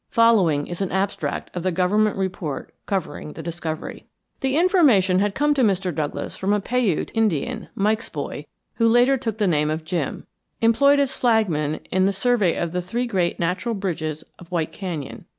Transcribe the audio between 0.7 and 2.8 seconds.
an abstract of the government report